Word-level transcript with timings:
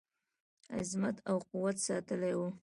عظمت 0.77 1.17
او 1.29 1.37
قوت 1.51 1.77
ساتلی 1.85 2.33
وو. 2.37 2.47